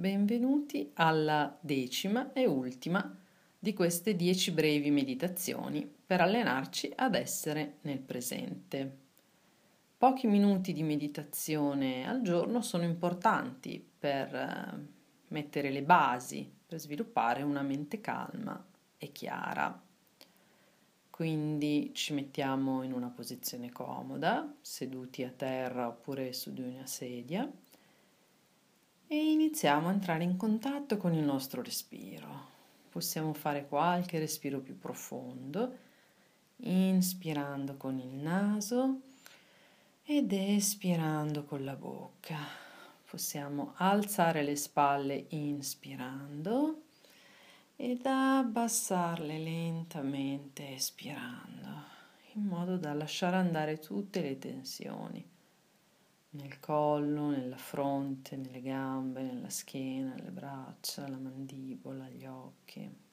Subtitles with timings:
[0.00, 3.18] Benvenuti alla decima e ultima
[3.58, 8.96] di queste dieci brevi meditazioni per allenarci ad essere nel presente.
[9.98, 14.86] Pochi minuti di meditazione al giorno sono importanti per eh,
[15.28, 18.58] mettere le basi, per sviluppare una mente calma
[18.96, 19.82] e chiara.
[21.10, 27.46] Quindi ci mettiamo in una posizione comoda, seduti a terra oppure su di una sedia
[29.12, 32.46] e iniziamo a entrare in contatto con il nostro respiro.
[32.90, 35.76] Possiamo fare qualche respiro più profondo,
[36.58, 39.00] inspirando con il naso
[40.04, 42.38] ed espirando con la bocca.
[43.04, 46.82] Possiamo alzare le spalle inspirando
[47.74, 51.82] ed abbassarle lentamente espirando,
[52.34, 55.29] in modo da lasciare andare tutte le tensioni
[56.32, 63.08] nel collo, nella fronte, nelle gambe, nella schiena, le braccia, la mandibola, gli occhi.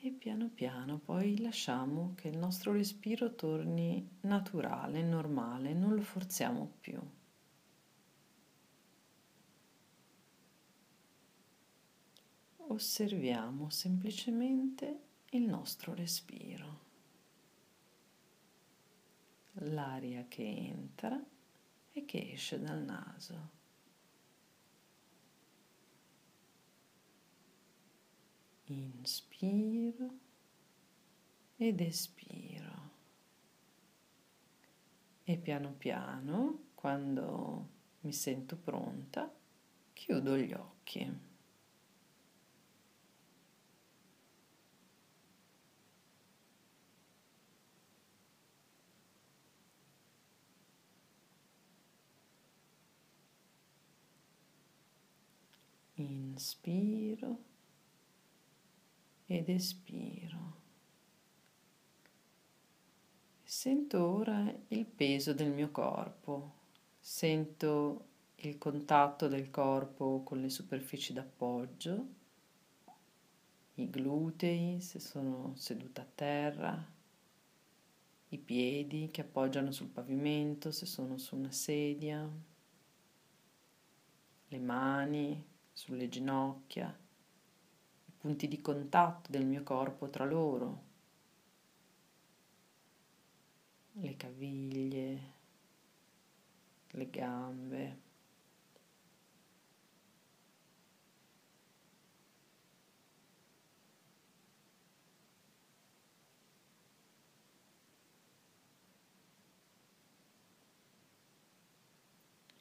[0.00, 6.72] E piano piano poi lasciamo che il nostro respiro torni naturale, normale, non lo forziamo
[6.80, 7.00] più.
[12.70, 16.87] Osserviamo semplicemente il nostro respiro
[19.60, 21.22] l'aria che entra
[21.92, 23.56] e che esce dal naso.
[28.64, 30.18] Inspiro
[31.56, 32.76] ed espiro.
[35.24, 37.68] E piano piano, quando
[38.00, 39.30] mi sento pronta,
[39.92, 41.27] chiudo gli occhi.
[56.38, 57.44] Inspiro
[59.26, 60.56] ed espiro.
[63.42, 66.54] Sento ora il peso del mio corpo,
[67.00, 68.06] sento
[68.36, 72.06] il contatto del corpo con le superfici d'appoggio,
[73.74, 76.92] i glutei se sono seduta a terra,
[78.28, 82.30] i piedi che appoggiano sul pavimento se sono su una sedia,
[84.50, 86.92] le mani sulle ginocchia,
[88.04, 90.82] i punti di contatto del mio corpo tra loro,
[93.92, 95.32] le caviglie,
[96.88, 98.00] le gambe.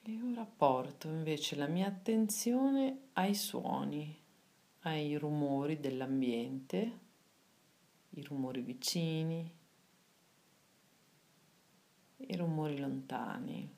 [0.09, 4.17] E ora porto invece la mia attenzione ai suoni,
[4.83, 6.99] ai rumori dell'ambiente,
[8.11, 9.53] i rumori vicini,
[12.15, 13.76] i rumori lontani.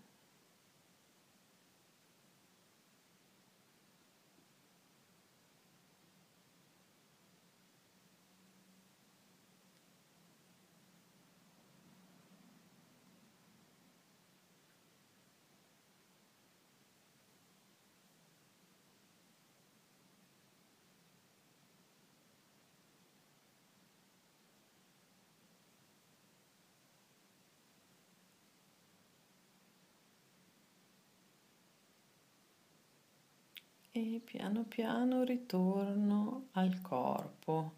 [34.00, 37.74] E piano piano ritorno al corpo,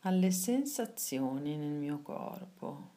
[0.00, 2.90] alle sensazioni nel mio corpo.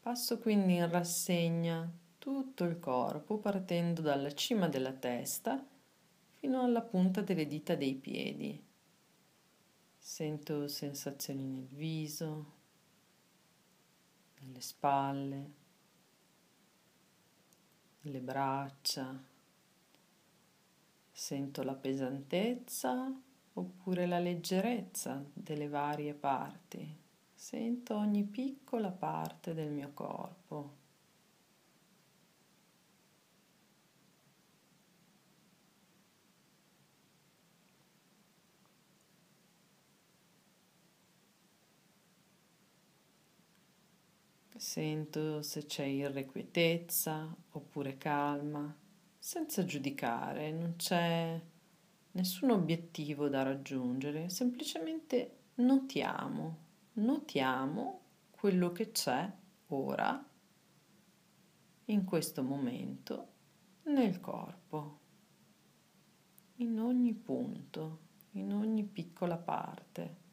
[0.00, 1.88] Passo quindi in rassegna
[2.18, 5.64] tutto il corpo partendo dalla cima della testa
[6.30, 8.60] fino alla punta delle dita dei piedi.
[9.98, 12.52] Sento sensazioni nel viso,
[14.40, 15.50] nelle spalle,
[18.00, 19.34] nelle braccia
[21.26, 23.12] Sento la pesantezza
[23.54, 26.88] oppure la leggerezza delle varie parti.
[27.34, 30.76] Sento ogni piccola parte del mio corpo.
[44.54, 48.84] Sento se c'è irrequietezza oppure calma
[49.26, 51.42] senza giudicare, non c'è
[52.12, 56.58] nessun obiettivo da raggiungere, semplicemente notiamo,
[56.92, 59.28] notiamo quello che c'è
[59.66, 60.24] ora,
[61.86, 63.32] in questo momento,
[63.86, 65.00] nel corpo,
[66.58, 67.98] in ogni punto,
[68.34, 70.25] in ogni piccola parte.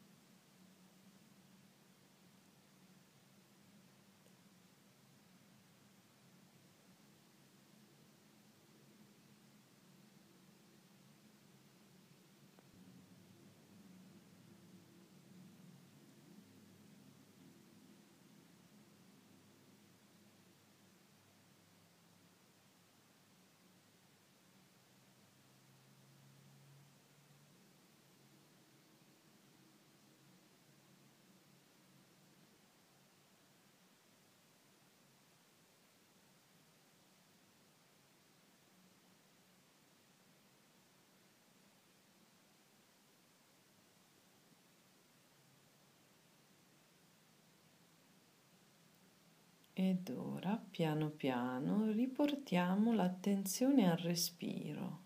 [49.86, 55.00] Ed ora, piano piano, riportiamo l'attenzione al respiro,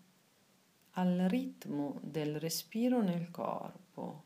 [0.91, 4.23] al ritmo del respiro nel corpo,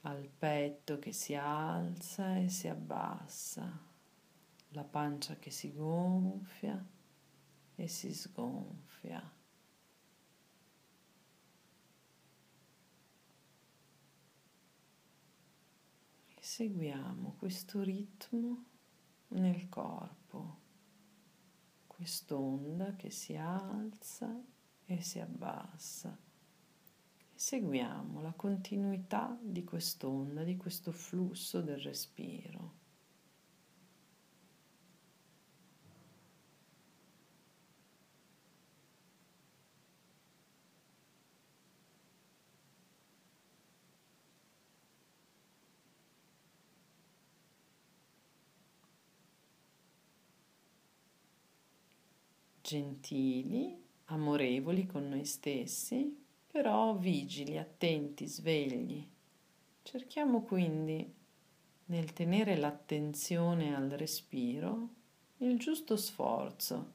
[0.00, 3.78] al petto che si alza e si abbassa,
[4.70, 6.84] la pancia che si gonfia
[7.76, 9.37] e si sgonfia.
[16.58, 18.64] Seguiamo questo ritmo
[19.28, 20.56] nel corpo,
[21.86, 24.42] quest'onda che si alza
[24.84, 26.18] e si abbassa.
[27.32, 32.77] Seguiamo la continuità di quest'onda, di questo flusso del respiro.
[52.68, 56.14] Gentili, amorevoli con noi stessi,
[56.46, 59.08] però vigili, attenti, svegli.
[59.82, 61.10] Cerchiamo quindi,
[61.86, 64.88] nel tenere l'attenzione al respiro,
[65.38, 66.92] il giusto sforzo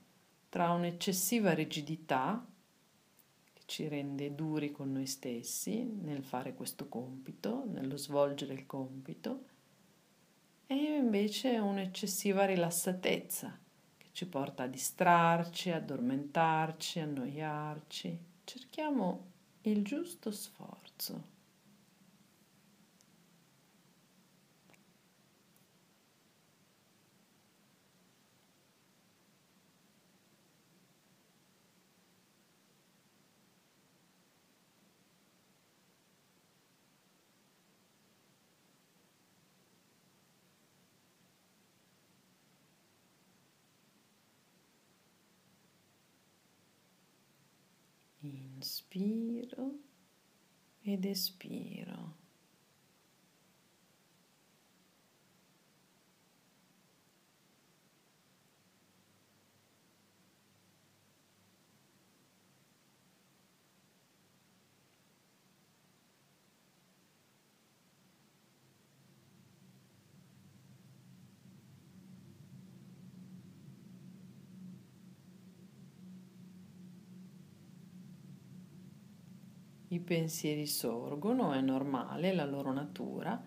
[0.50, 2.46] tra un'eccessiva rigidità
[3.54, 9.46] che ci rende duri con noi stessi nel fare questo compito, nello svolgere il compito,
[10.68, 13.62] e invece un'eccessiva rilassatezza
[14.13, 18.18] ci porta a distrarci, addormentarci, annoiarci.
[18.44, 19.31] Cerchiamo
[19.62, 21.32] il giusto sforzo.
[48.24, 49.80] Inspiro
[50.84, 52.23] ed espiro.
[79.94, 83.40] I pensieri sorgono, è normale, la loro natura.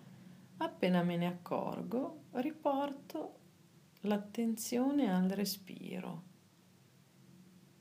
[0.55, 3.39] Appena me ne accorgo, riporto
[4.03, 6.23] l'attenzione al respiro,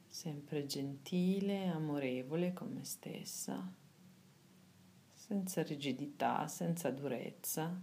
[0.08, 3.73] sempre gentile, amorevole con me stessa,
[5.12, 7.80] senza rigidità, senza durezza.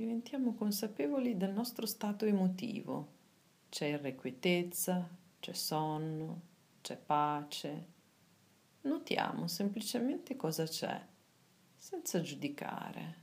[0.00, 3.18] Diventiamo consapevoli del nostro stato emotivo.
[3.68, 5.06] C'è irrequietezza,
[5.38, 6.40] c'è sonno,
[6.80, 7.88] c'è pace.
[8.82, 11.06] Notiamo semplicemente cosa c'è,
[11.76, 13.18] senza giudicare.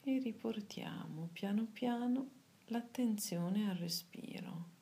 [0.00, 2.30] E riportiamo piano piano
[2.66, 4.73] l'attenzione al respiro.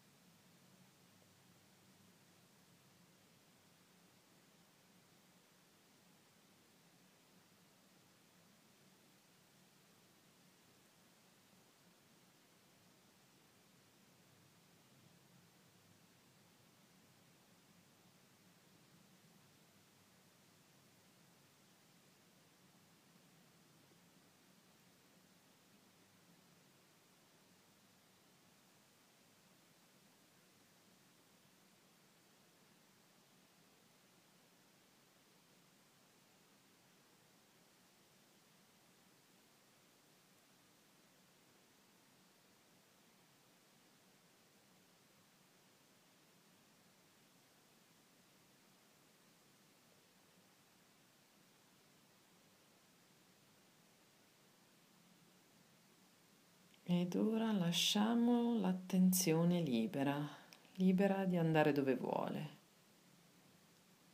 [56.94, 60.28] Ed ora lasciamo l'attenzione libera,
[60.75, 62.49] libera di andare dove vuole.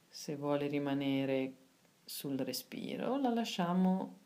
[0.09, 1.55] Se vuole rimanere
[2.05, 4.19] sul respiro, la lasciamo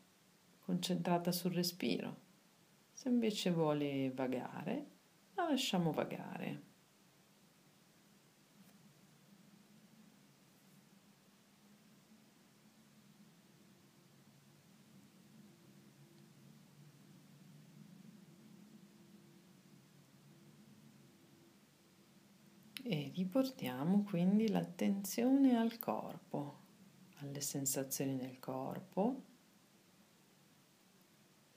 [0.65, 2.15] concentrata sul respiro.
[2.91, 4.85] Se invece vuole vagare,
[5.33, 6.72] la lasciamo vagare.
[22.85, 26.59] E riportiamo quindi l'attenzione al corpo,
[27.19, 29.23] alle sensazioni del corpo,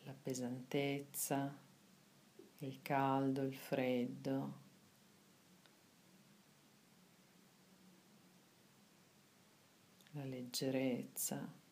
[0.05, 1.53] la pesantezza,
[2.59, 4.65] il caldo, il freddo.
[10.13, 11.66] La leggerezza.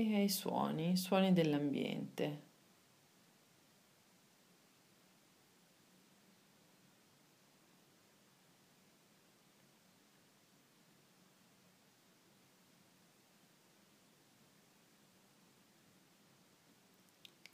[0.00, 2.46] E ai suoni, suoni dell'ambiente.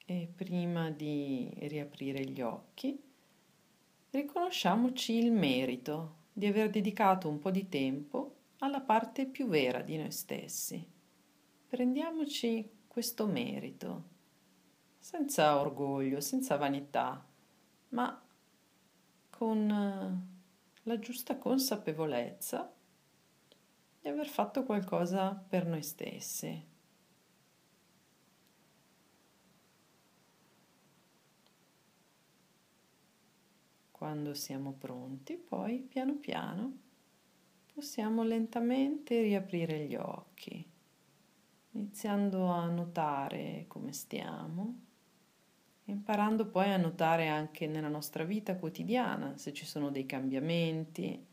[0.07, 3.03] E prima di riaprire gli occhi,
[4.11, 9.97] riconosciamoci il merito di aver dedicato un po' di tempo alla parte più vera di
[9.97, 10.94] noi stessi
[11.75, 14.05] prendiamoci questo merito,
[14.97, 17.27] senza orgoglio, senza vanità,
[17.89, 18.25] ma
[19.29, 22.73] con eh, la giusta consapevolezza
[24.01, 26.65] di aver fatto qualcosa per noi stessi.
[33.91, 36.79] Quando siamo pronti, poi piano piano
[37.75, 40.71] possiamo lentamente riaprire gli occhi
[41.75, 44.81] iniziando a notare come stiamo,
[45.85, 51.27] imparando poi a notare anche nella nostra vita quotidiana se ci sono dei cambiamenti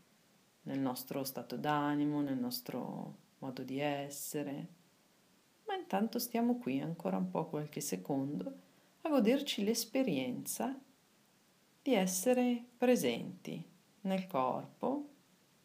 [0.64, 4.68] nel nostro stato d'animo, nel nostro modo di essere.
[5.66, 8.54] Ma intanto stiamo qui ancora un po' qualche secondo
[9.02, 10.78] a goderci l'esperienza
[11.84, 13.64] di essere presenti
[14.02, 15.10] nel corpo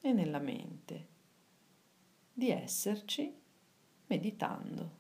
[0.01, 1.09] e nella mente,
[2.33, 3.45] di esserci
[4.09, 4.91] meditando.